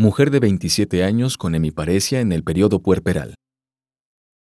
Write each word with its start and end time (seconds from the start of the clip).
Mujer 0.00 0.30
de 0.30 0.38
27 0.38 1.02
años 1.02 1.36
con 1.36 1.56
hemiparesia 1.56 2.20
en 2.20 2.30
el 2.30 2.44
periodo 2.44 2.80
puerperal. 2.80 3.34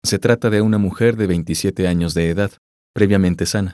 Se 0.05 0.19
trata 0.19 0.51
de 0.51 0.61
una 0.61 0.77
mujer 0.77 1.15
de 1.15 1.25
27 1.25 1.87
años 1.87 2.13
de 2.13 2.29
edad, 2.29 2.51
previamente 2.93 3.47
sana. 3.47 3.73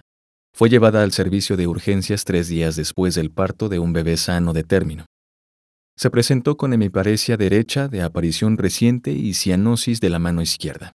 Fue 0.55 0.70
llevada 0.70 1.03
al 1.03 1.12
servicio 1.12 1.57
de 1.57 1.67
urgencias 1.67 2.23
tres 2.23 2.48
días 2.48 2.77
después 2.77 3.16
del 3.16 3.31
parto 3.31 3.67
de 3.67 3.80
un 3.80 3.91
bebé 3.91 4.16
sano 4.16 4.53
de 4.53 4.63
término. 4.63 5.07
Se 5.98 6.09
presentó 6.09 6.55
con 6.55 6.71
hemiparesia 6.71 7.35
derecha 7.35 7.90
de 7.90 8.02
aparición 8.02 8.57
reciente 8.57 9.12
y 9.12 9.34
cianosis 9.34 9.99
de 9.99 10.09
la 10.09 10.20
mano 10.20 10.41
izquierda. 10.41 10.93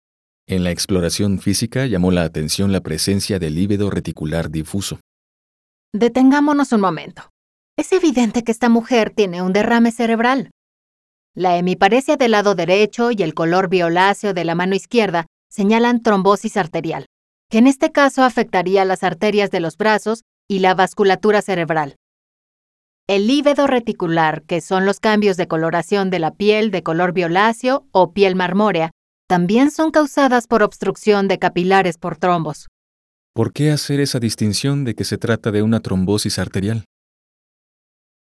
En 0.47 0.63
la 0.63 0.71
exploración 0.71 1.39
física 1.39 1.85
llamó 1.85 2.11
la 2.11 2.23
atención 2.23 2.71
la 2.71 2.79
presencia 2.79 3.39
del 3.39 3.55
líbido 3.55 3.89
reticular 3.89 4.49
difuso. 4.49 5.01
Detengámonos 5.93 6.71
un 6.71 6.79
momento. 6.79 7.23
Es 7.77 7.91
evidente 7.91 8.45
que 8.45 8.53
esta 8.53 8.69
mujer 8.69 9.09
tiene 9.13 9.41
un 9.41 9.51
derrame 9.51 9.91
cerebral. 9.91 10.49
La 11.35 11.57
hemiparesia 11.57 12.17
del 12.17 12.31
lado 12.31 12.55
derecho 12.55 13.11
y 13.11 13.23
el 13.23 13.33
color 13.33 13.69
violáceo 13.69 14.33
de 14.33 14.43
la 14.43 14.53
mano 14.53 14.75
izquierda 14.75 15.27
señalan 15.49 16.03
trombosis 16.03 16.57
arterial, 16.57 17.05
que 17.49 17.59
en 17.59 17.67
este 17.67 17.93
caso 17.93 18.23
afectaría 18.23 18.83
las 18.83 19.03
arterias 19.03 19.49
de 19.49 19.61
los 19.61 19.77
brazos 19.77 20.23
y 20.49 20.59
la 20.59 20.75
vasculatura 20.75 21.41
cerebral. 21.41 21.95
El 23.07 23.27
lívedo 23.27 23.65
reticular, 23.65 24.43
que 24.43 24.59
son 24.59 24.85
los 24.85 24.99
cambios 24.99 25.37
de 25.37 25.47
coloración 25.47 26.09
de 26.09 26.19
la 26.19 26.31
piel 26.31 26.69
de 26.69 26.83
color 26.83 27.13
violáceo 27.13 27.87
o 27.91 28.11
piel 28.11 28.35
marmórea, 28.35 28.91
también 29.27 29.71
son 29.71 29.91
causadas 29.91 30.47
por 30.47 30.63
obstrucción 30.63 31.29
de 31.29 31.39
capilares 31.39 31.97
por 31.97 32.17
trombos. 32.17 32.67
¿Por 33.33 33.53
qué 33.53 33.71
hacer 33.71 34.01
esa 34.01 34.19
distinción 34.19 34.83
de 34.83 34.95
que 34.95 35.05
se 35.05 35.17
trata 35.17 35.51
de 35.51 35.61
una 35.61 35.79
trombosis 35.79 36.37
arterial? 36.37 36.83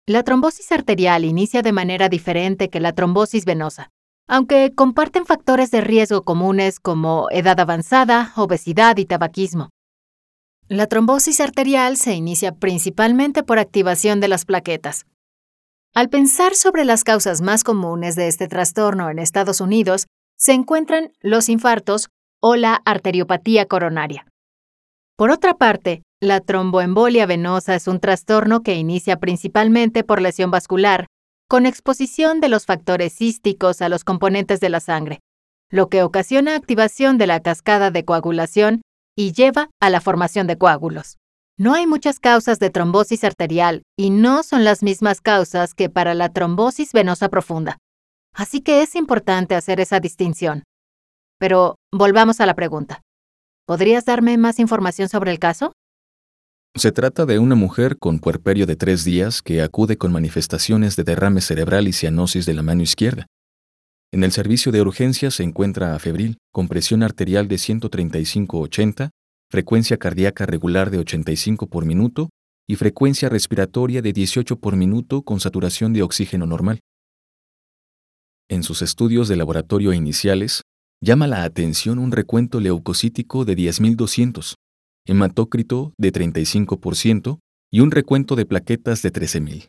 La 0.07 0.23
trombosis 0.23 0.71
arterial 0.71 1.25
inicia 1.25 1.63
de 1.63 1.73
manera 1.73 2.11
diferente 2.11 2.69
que 2.69 2.79
la 2.79 2.93
trombosis 2.93 3.47
venosa, 3.47 3.91
aunque 4.29 4.75
comparten 4.75 5.25
factores 5.25 5.71
de 5.71 5.81
riesgo 5.81 6.25
comunes 6.25 6.79
como 6.79 7.29
edad 7.31 7.59
avanzada, 7.59 8.35
obesidad 8.37 8.99
y 8.99 9.07
tabaquismo. 9.07 9.71
La 10.69 10.89
trombosis 10.89 11.41
arterial 11.41 11.97
se 11.97 12.13
inicia 12.13 12.53
principalmente 12.53 13.43
por 13.43 13.59
activación 13.59 14.21
de 14.21 14.29
las 14.29 14.45
plaquetas. 14.45 15.07
Al 15.95 16.11
pensar 16.11 16.55
sobre 16.55 16.85
las 16.85 17.03
causas 17.03 17.41
más 17.41 17.65
comunes 17.65 18.15
de 18.15 18.29
este 18.29 18.47
trastorno 18.47 19.09
en 19.09 19.19
Estados 19.19 19.63
Unidos, 19.63 20.07
se 20.37 20.53
encuentran 20.53 21.13
los 21.21 21.49
infartos 21.49 22.11
o 22.43 22.57
la 22.57 22.75
arteriopatía 22.85 23.65
coronaria. 23.65 24.27
Por 25.17 25.31
otra 25.31 25.55
parte, 25.55 26.03
la 26.25 26.41
tromboembolia 26.41 27.27
venosa 27.27 27.75
es 27.75 27.87
un 27.87 28.01
trastorno 28.01 28.63
que 28.63 28.75
inicia 28.75 29.19
principalmente 29.19 30.03
por 30.03 30.21
lesión 30.21 30.51
vascular, 30.51 31.07
con 31.49 31.67
exposición 31.67 32.41
de 32.41 32.49
los 32.49 32.67
factores 32.67 33.15
císticos 33.15 33.83
a 33.83 33.89
los 33.89 34.03
componentes 34.03 34.61
de 34.61 34.71
la 34.71 34.81
sangre, 34.81 35.21
lo 35.71 35.89
que 35.89 36.03
ocasiona 36.03 36.57
activación 36.57 37.19
de 37.19 37.27
la 37.27 37.41
cascada 37.41 37.91
de 37.91 38.05
coagulación 38.05 38.83
y 39.17 39.33
lleva 39.33 39.71
a 39.81 39.91
la 39.91 40.01
formación 40.01 40.47
de 40.47 40.59
coágulos. 40.59 41.19
No 41.57 41.75
hay 41.75 41.87
muchas 41.87 42.19
causas 42.19 42.59
de 42.59 42.71
trombosis 42.71 43.23
arterial 43.23 43.83
y 43.97 44.11
no 44.11 44.43
son 44.43 44.65
las 44.65 44.83
mismas 44.83 45.21
causas 45.21 45.75
que 45.75 45.89
para 45.89 46.15
la 46.15 46.33
trombosis 46.33 46.93
venosa 46.93 47.29
profunda. 47.29 47.79
Así 48.35 48.61
que 48.61 48.83
es 48.83 48.97
importante 48.97 49.55
hacer 49.55 49.79
esa 49.79 50.01
distinción. 50.01 50.65
Pero 51.39 51.77
volvamos 51.93 52.41
a 52.41 52.47
la 52.47 52.55
pregunta. 52.55 53.03
¿Podrías 53.67 54.05
darme 54.05 54.37
más 54.37 54.59
información 54.59 55.09
sobre 55.09 55.31
el 55.31 55.39
caso? 55.39 55.73
Se 56.77 56.91
trata 56.91 57.25
de 57.25 57.39
una 57.39 57.55
mujer 57.55 57.99
con 57.99 58.19
puerperio 58.19 58.67
de 58.67 58.75
tres 58.75 59.05
días 59.05 59.43
que 59.43 59.63
acude 59.63 59.97
con 59.97 60.11
manifestaciones 60.11 60.97
de 60.97 61.05
derrame 61.05 61.41
cerebral 61.41 61.87
y 61.87 61.93
cianosis 61.93 62.47
de 62.47 62.55
la 62.55 62.63
mano 62.63 62.83
izquierda. 62.83 63.27
En 64.13 64.25
el 64.25 64.33
servicio 64.33 64.73
de 64.73 64.81
urgencias 64.81 65.35
se 65.35 65.45
encuentra 65.45 65.97
febril, 66.01 66.39
con 66.53 66.67
presión 66.67 67.05
arterial 67.05 67.47
de 67.47 67.57
135-80, 67.57 69.11
frecuencia 69.49 69.99
cardíaca 69.99 70.47
regular 70.47 70.91
de 70.91 70.99
85 70.99 71.69
por 71.69 71.85
minuto 71.85 72.31
y 72.67 72.75
frecuencia 72.75 73.29
respiratoria 73.29 74.03
de 74.03 74.13
18 74.13 74.59
por 74.59 74.75
minuto 74.75 75.23
con 75.23 75.39
saturación 75.39 75.93
de 75.93 76.03
oxígeno 76.03 76.45
normal. 76.45 76.81
En 78.49 78.65
sus 78.65 78.83
estudios 78.83 79.29
de 79.29 79.37
laboratorio 79.37 79.93
iniciales, 79.93 80.63
llama 81.01 81.29
la 81.29 81.45
atención 81.45 82.01
un 82.01 82.11
recuento 82.11 82.59
leucocítico 82.59 83.45
de 83.45 83.57
10.200, 83.57 84.55
hematócrito 85.07 85.93
de 85.99 86.13
35% 86.13 87.39
y 87.71 87.81
un 87.81 87.91
recuento 87.91 88.37
de 88.37 88.47
plaquetas 88.47 89.03
de 89.03 89.13
13.000. 89.13 89.69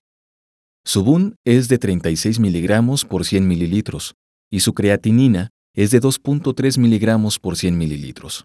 Su 0.86 1.04
BUN 1.04 1.36
es 1.46 1.68
de 1.68 1.78
36 1.78 2.40
miligramos 2.40 3.06
por 3.06 3.26
100 3.26 3.48
mililitros 3.48 4.14
y 4.52 4.60
su 4.60 4.74
creatinina 4.74 5.50
es 5.76 5.92
de 5.92 6.00
2.3 6.00 6.78
miligramos 6.80 7.40
por 7.40 7.58
100 7.58 7.78
mililitros. 7.78 8.44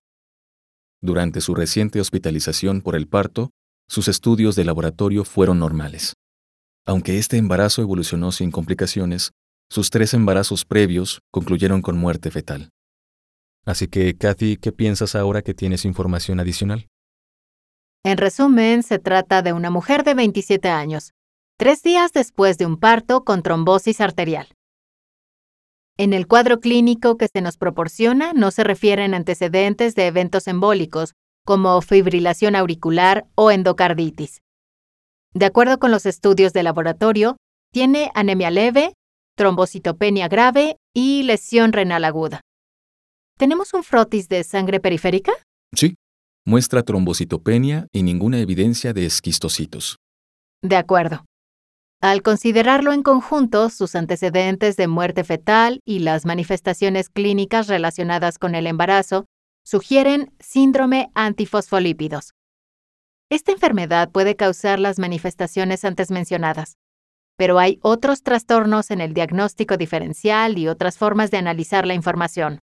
Durante 1.02 1.40
su 1.40 1.54
reciente 1.54 2.00
hospitalización 2.00 2.80
por 2.80 2.96
el 2.96 3.06
parto, 3.06 3.50
sus 3.88 4.08
estudios 4.08 4.56
de 4.56 4.64
laboratorio 4.64 5.24
fueron 5.24 5.58
normales. 5.58 6.14
Aunque 6.86 7.18
este 7.18 7.36
embarazo 7.36 7.82
evolucionó 7.82 8.32
sin 8.32 8.50
complicaciones, 8.50 9.32
sus 9.70 9.90
tres 9.90 10.14
embarazos 10.14 10.64
previos 10.64 11.20
concluyeron 11.30 11.82
con 11.82 11.96
muerte 11.96 12.30
fetal. 12.30 12.70
Así 13.66 13.88
que, 13.88 14.16
Kathy, 14.16 14.56
¿qué 14.56 14.72
piensas 14.72 15.14
ahora 15.14 15.42
que 15.42 15.54
tienes 15.54 15.84
información 15.84 16.40
adicional? 16.40 16.88
En 18.04 18.16
resumen, 18.16 18.82
se 18.82 18.98
trata 18.98 19.42
de 19.42 19.52
una 19.52 19.70
mujer 19.70 20.04
de 20.04 20.14
27 20.14 20.68
años, 20.68 21.12
tres 21.58 21.82
días 21.82 22.12
después 22.12 22.56
de 22.56 22.64
un 22.66 22.78
parto 22.78 23.24
con 23.24 23.42
trombosis 23.42 24.00
arterial. 24.00 24.48
En 25.98 26.14
el 26.14 26.26
cuadro 26.26 26.60
clínico 26.60 27.18
que 27.18 27.28
se 27.28 27.42
nos 27.42 27.58
proporciona 27.58 28.32
no 28.32 28.50
se 28.50 28.64
refieren 28.64 29.12
antecedentes 29.12 29.94
de 29.94 30.06
eventos 30.06 30.48
embólicos, 30.48 31.12
como 31.44 31.80
fibrilación 31.82 32.56
auricular 32.56 33.26
o 33.34 33.50
endocarditis. 33.50 34.40
De 35.34 35.44
acuerdo 35.44 35.78
con 35.78 35.90
los 35.90 36.06
estudios 36.06 36.54
de 36.54 36.62
laboratorio, 36.62 37.36
tiene 37.70 38.10
anemia 38.14 38.50
leve, 38.50 38.94
trombocitopenia 39.36 40.28
grave 40.28 40.76
y 40.94 41.22
lesión 41.24 41.72
renal 41.72 42.04
aguda. 42.04 42.40
¿Tenemos 43.40 43.72
un 43.72 43.82
frotis 43.82 44.28
de 44.28 44.44
sangre 44.44 44.80
periférica? 44.80 45.32
Sí. 45.74 45.94
Muestra 46.46 46.82
trombocitopenia 46.82 47.86
y 47.90 48.02
ninguna 48.02 48.38
evidencia 48.38 48.92
de 48.92 49.06
esquistocitos. 49.06 49.96
De 50.60 50.76
acuerdo. 50.76 51.24
Al 52.02 52.20
considerarlo 52.20 52.92
en 52.92 53.02
conjunto, 53.02 53.70
sus 53.70 53.94
antecedentes 53.94 54.76
de 54.76 54.88
muerte 54.88 55.24
fetal 55.24 55.80
y 55.86 56.00
las 56.00 56.26
manifestaciones 56.26 57.08
clínicas 57.08 57.66
relacionadas 57.68 58.36
con 58.36 58.54
el 58.54 58.66
embarazo 58.66 59.24
sugieren 59.64 60.34
síndrome 60.38 61.10
antifosfolípidos. 61.14 62.34
Esta 63.30 63.52
enfermedad 63.52 64.10
puede 64.10 64.36
causar 64.36 64.78
las 64.78 64.98
manifestaciones 64.98 65.86
antes 65.86 66.10
mencionadas, 66.10 66.76
pero 67.38 67.58
hay 67.58 67.78
otros 67.80 68.22
trastornos 68.22 68.90
en 68.90 69.00
el 69.00 69.14
diagnóstico 69.14 69.78
diferencial 69.78 70.58
y 70.58 70.68
otras 70.68 70.98
formas 70.98 71.30
de 71.30 71.38
analizar 71.38 71.86
la 71.86 71.94
información. 71.94 72.60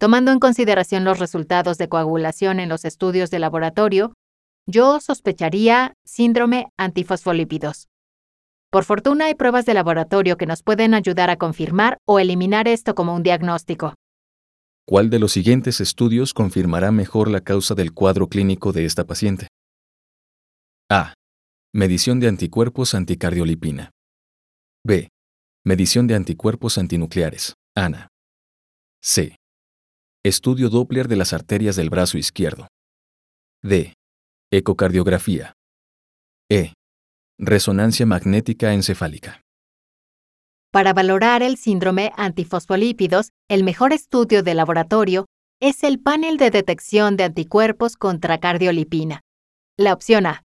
Tomando 0.00 0.32
en 0.32 0.38
consideración 0.38 1.04
los 1.04 1.18
resultados 1.18 1.76
de 1.76 1.90
coagulación 1.90 2.58
en 2.58 2.70
los 2.70 2.86
estudios 2.86 3.30
de 3.30 3.38
laboratorio, 3.38 4.14
yo 4.66 4.98
sospecharía 4.98 5.92
síndrome 6.06 6.68
antifosfolípidos. 6.78 7.88
Por 8.70 8.84
fortuna 8.84 9.26
hay 9.26 9.34
pruebas 9.34 9.66
de 9.66 9.74
laboratorio 9.74 10.38
que 10.38 10.46
nos 10.46 10.62
pueden 10.62 10.94
ayudar 10.94 11.28
a 11.28 11.36
confirmar 11.36 11.98
o 12.08 12.18
eliminar 12.18 12.66
esto 12.66 12.94
como 12.94 13.14
un 13.14 13.22
diagnóstico. 13.22 13.92
¿Cuál 14.88 15.10
de 15.10 15.18
los 15.18 15.32
siguientes 15.32 15.82
estudios 15.82 16.32
confirmará 16.32 16.92
mejor 16.92 17.28
la 17.28 17.42
causa 17.42 17.74
del 17.74 17.92
cuadro 17.92 18.28
clínico 18.28 18.72
de 18.72 18.86
esta 18.86 19.04
paciente? 19.04 19.48
A. 20.90 21.12
Medición 21.74 22.20
de 22.20 22.28
anticuerpos 22.28 22.94
anticardiolipina. 22.94 23.90
B. 24.82 25.10
Medición 25.62 26.06
de 26.06 26.14
anticuerpos 26.14 26.78
antinucleares. 26.78 27.52
ANA. 27.76 28.08
C. 29.02 29.39
Estudio 30.22 30.68
Doppler 30.68 31.08
de 31.08 31.16
las 31.16 31.32
arterias 31.32 31.76
del 31.76 31.88
brazo 31.88 32.18
izquierdo. 32.18 32.68
D. 33.62 33.94
Ecocardiografía. 34.52 35.54
E. 36.50 36.74
Resonancia 37.38 38.04
magnética 38.04 38.74
encefálica. 38.74 39.40
Para 40.70 40.92
valorar 40.92 41.42
el 41.42 41.56
síndrome 41.56 42.12
antifosfolípidos, 42.18 43.30
el 43.48 43.64
mejor 43.64 43.94
estudio 43.94 44.42
de 44.42 44.52
laboratorio 44.52 45.24
es 45.58 45.84
el 45.84 45.98
panel 45.98 46.36
de 46.36 46.50
detección 46.50 47.16
de 47.16 47.24
anticuerpos 47.24 47.96
contra 47.96 48.40
cardiolipina. 48.40 49.22
La 49.78 49.94
opción 49.94 50.26
A. 50.26 50.42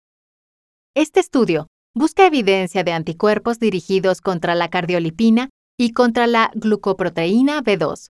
Este 0.96 1.20
estudio 1.20 1.68
busca 1.94 2.26
evidencia 2.26 2.86
de 2.86 2.94
anticuerpos 2.94 3.60
dirigidos 3.60 4.22
contra 4.22 4.56
la 4.56 4.70
cardiolipina 4.70 5.50
y 5.78 5.92
contra 5.92 6.28
la 6.28 6.50
glucoproteína 6.56 7.62
B2. 7.62 8.08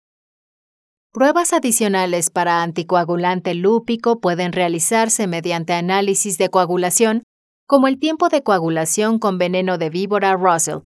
Pruebas 1.12 1.52
adicionales 1.52 2.30
para 2.30 2.62
anticoagulante 2.62 3.56
lúpico 3.56 4.20
pueden 4.20 4.52
realizarse 4.52 5.26
mediante 5.26 5.72
análisis 5.72 6.38
de 6.38 6.50
coagulación, 6.50 7.24
como 7.66 7.88
el 7.88 7.98
tiempo 7.98 8.28
de 8.28 8.44
coagulación 8.44 9.18
con 9.18 9.36
veneno 9.36 9.76
de 9.76 9.90
víbora 9.90 10.36
Russell, 10.36 10.84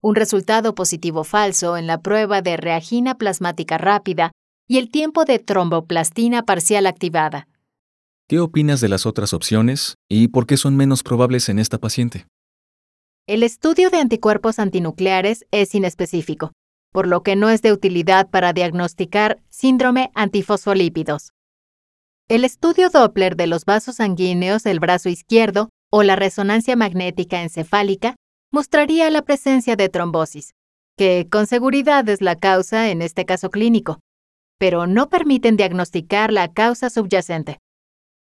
un 0.00 0.14
resultado 0.14 0.74
positivo 0.74 1.22
falso 1.22 1.76
en 1.76 1.86
la 1.86 2.00
prueba 2.00 2.40
de 2.40 2.56
reagina 2.56 3.16
plasmática 3.16 3.76
rápida 3.76 4.32
y 4.66 4.78
el 4.78 4.90
tiempo 4.90 5.26
de 5.26 5.38
tromboplastina 5.38 6.44
parcial 6.44 6.86
activada. 6.86 7.46
¿Qué 8.26 8.40
opinas 8.40 8.80
de 8.80 8.88
las 8.88 9.04
otras 9.04 9.34
opciones 9.34 9.96
y 10.08 10.28
por 10.28 10.46
qué 10.46 10.56
son 10.56 10.76
menos 10.76 11.02
probables 11.02 11.50
en 11.50 11.58
esta 11.58 11.76
paciente? 11.76 12.26
El 13.26 13.42
estudio 13.42 13.90
de 13.90 13.98
anticuerpos 13.98 14.58
antinucleares 14.58 15.44
es 15.50 15.74
inespecífico, 15.74 16.52
por 16.92 17.06
lo 17.06 17.22
que 17.22 17.36
no 17.36 17.50
es 17.50 17.62
de 17.62 17.72
utilidad 17.72 18.28
para 18.30 18.52
diagnosticar 18.52 19.40
síndrome 19.48 20.10
antifosfolípidos. 20.14 21.32
El 22.28 22.44
estudio 22.44 22.90
Doppler 22.90 23.36
de 23.36 23.46
los 23.46 23.64
vasos 23.64 23.96
sanguíneos 23.96 24.62
del 24.62 24.80
brazo 24.80 25.08
izquierdo 25.08 25.70
o 25.90 26.02
la 26.02 26.16
resonancia 26.16 26.76
magnética 26.76 27.42
encefálica 27.42 28.16
mostraría 28.52 29.10
la 29.10 29.22
presencia 29.22 29.76
de 29.76 29.88
trombosis, 29.88 30.52
que 30.96 31.26
con 31.30 31.46
seguridad 31.46 32.08
es 32.08 32.20
la 32.20 32.36
causa 32.36 32.90
en 32.90 33.02
este 33.02 33.24
caso 33.24 33.50
clínico 33.50 33.98
pero 34.58 34.86
no 34.86 35.08
permiten 35.08 35.56
diagnosticar 35.56 36.32
la 36.32 36.52
causa 36.52 36.90
subyacente. 36.90 37.58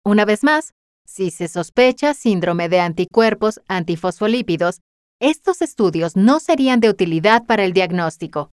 Una 0.04 0.24
vez 0.24 0.42
más, 0.42 0.72
si 1.06 1.30
se 1.30 1.48
sospecha 1.48 2.14
síndrome 2.14 2.68
de 2.68 2.80
anticuerpos 2.80 3.60
antifosfolípidos, 3.68 4.80
estos 5.24 5.62
estudios 5.62 6.16
no 6.16 6.38
serían 6.38 6.80
de 6.80 6.90
utilidad 6.90 7.46
para 7.46 7.64
el 7.64 7.72
diagnóstico. 7.72 8.50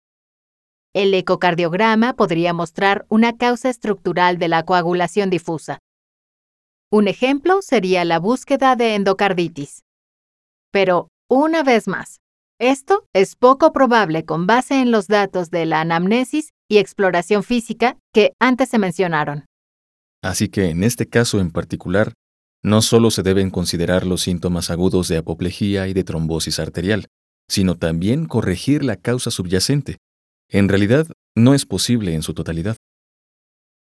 El 0.95 1.13
ecocardiograma 1.15 2.15
podría 2.15 2.53
mostrar 2.53 3.07
una 3.09 3.37
causa 3.37 3.69
estructural 3.69 4.39
de 4.39 4.47
la 4.47 4.65
coagulación 4.65 5.31
difusa. 5.31 5.81
Un 6.93 7.09
ejemplo 7.09 7.61
sería 7.61 8.05
la 8.05 8.21
búsqueda 8.21 8.77
de 8.77 8.95
endocarditis. 8.95 9.83
Pero, 10.71 11.09
una 11.29 11.65
vez 11.65 11.89
más, 11.89 12.21
esto 12.61 13.05
es 13.15 13.35
poco 13.35 13.73
probable 13.73 14.25
con 14.25 14.47
base 14.47 14.81
en 14.81 14.93
los 14.93 15.09
datos 15.09 15.51
de 15.51 15.67
la 15.67 15.81
anamnesis 15.81 16.51
y 16.69 16.79
exploración 16.79 17.43
física 17.43 17.99
que 18.15 18.33
antes 18.41 18.69
se 18.69 18.79
mencionaron. 18.79 19.45
Así 20.23 20.49
que 20.49 20.71
en 20.71 20.85
este 20.85 21.09
caso 21.09 21.41
en 21.41 21.51
particular, 21.51 22.13
no 22.63 22.83
solo 22.83 23.11
se 23.11 23.23
deben 23.23 23.51
considerar 23.51 24.07
los 24.07 24.23
síntomas 24.23 24.71
agudos 24.71 25.09
de 25.09 25.17
apoplejía 25.17 25.89
y 25.89 25.93
de 25.95 26.05
trombosis 26.05 26.59
arterial, 26.59 27.07
sino 27.49 27.77
también 27.77 28.27
corregir 28.27 28.85
la 28.85 28.97
causa 28.97 29.31
subyacente. 29.31 29.97
En 30.49 30.69
realidad, 30.69 31.07
no 31.37 31.55
es 31.55 31.65
posible 31.65 32.15
en 32.15 32.23
su 32.23 32.35
totalidad. 32.35 32.77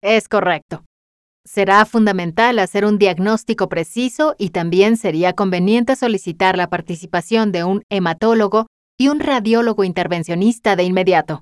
Es 0.02 0.30
correcto. 0.30 0.86
Será 1.46 1.86
fundamental 1.86 2.60
hacer 2.60 2.86
un 2.86 2.98
diagnóstico 2.98 3.70
preciso 3.70 4.36
y 4.38 4.52
también 4.52 4.98
sería 4.98 5.34
conveniente 5.34 5.96
solicitar 5.96 6.58
la 6.58 6.70
participación 6.70 7.52
de 7.52 7.64
un 7.64 7.84
hematólogo 7.90 8.68
y 8.98 9.08
un 9.08 9.20
radiólogo 9.20 9.84
intervencionista 9.84 10.76
de 10.76 10.84
inmediato. 10.84 11.42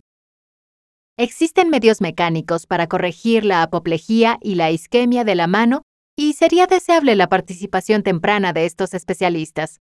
Existen 1.17 1.69
medios 1.69 1.99
mecánicos 1.99 2.67
para 2.67 2.87
corregir 2.87 3.43
la 3.43 3.63
apoplejía 3.63 4.37
y 4.41 4.55
la 4.55 4.71
isquemia 4.71 5.23
de 5.23 5.35
la 5.35 5.47
mano 5.47 5.81
y 6.17 6.33
sería 6.33 6.65
deseable 6.67 7.15
la 7.15 7.29
participación 7.29 8.03
temprana 8.03 8.51
de 8.51 8.65
estos 8.65 8.93
especialistas. 8.93 9.79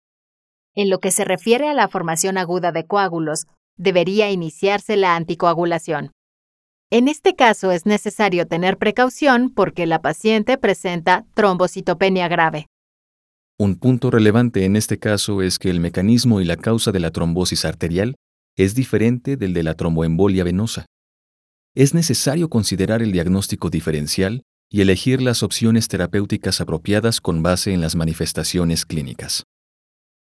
En 0.75 0.89
lo 0.89 0.99
que 0.99 1.11
se 1.11 1.25
refiere 1.25 1.69
a 1.69 1.75
la 1.75 1.89
formación 1.89 2.39
aguda 2.39 2.73
de 2.73 2.87
coágulos, 2.87 3.47
debería 3.77 4.31
iniciarse 4.31 4.97
la 4.97 5.15
anticoagulación. 5.15 6.11
En 6.91 7.07
este 7.09 7.37
caso 7.37 7.71
es 7.71 7.87
necesario 7.87 8.47
tener 8.49 8.79
precaución 8.79 9.51
porque 9.51 9.87
la 9.87 10.01
paciente 10.01 10.59
presenta 10.59 11.27
trombocitopenia 11.35 12.29
grave. 12.29 12.67
Un 13.59 13.77
punto 13.77 14.11
relevante 14.11 14.65
en 14.65 14.77
este 14.77 14.99
caso 14.99 15.43
es 15.43 15.59
que 15.59 15.71
el 15.71 15.81
mecanismo 15.81 16.41
y 16.41 16.45
la 16.45 16.57
causa 16.57 16.91
de 16.91 17.01
la 17.01 17.11
trombosis 17.11 17.65
arterial 17.65 18.17
es 18.57 18.75
diferente 18.75 19.37
del 19.37 19.53
de 19.53 19.63
la 19.63 19.75
tromboembolia 19.75 20.45
venosa 20.45 20.87
es 21.75 21.95
necesario 21.95 22.51
considerar 22.51 23.03
el 23.03 23.13
diagnóstico 23.13 23.71
diferencial 23.71 24.43
y 24.73 24.81
elegir 24.81 25.21
las 25.21 25.43
opciones 25.43 25.87
terapéuticas 25.87 26.63
apropiadas 26.63 27.21
con 27.21 27.43
base 27.43 27.75
en 27.75 27.83
las 27.83 27.95
manifestaciones 27.95 28.87
clínicas. 28.87 29.45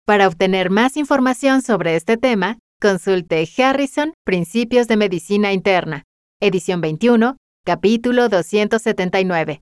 Para 0.06 0.28
obtener 0.28 0.70
más 0.70 0.96
información 0.96 1.62
sobre 1.62 1.98
este 1.98 2.16
tema, 2.16 2.58
consulte 2.82 3.48
Harrison 3.58 4.14
Principios 4.24 4.88
de 4.88 4.96
Medicina 4.96 5.52
Interna, 5.52 6.06
edición 6.40 6.80
21, 6.80 7.36
capítulo 7.66 8.30
279, 8.30 9.62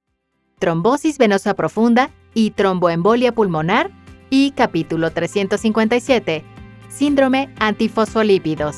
Trombosis 0.60 1.18
venosa 1.18 1.56
profunda 1.56 2.12
y 2.36 2.52
tromboembolia 2.52 3.34
pulmonar, 3.34 3.92
y 4.30 4.52
capítulo 4.52 5.12
357, 5.12 6.44
Síndrome 6.90 7.54
antifosfolípidos. 7.60 8.78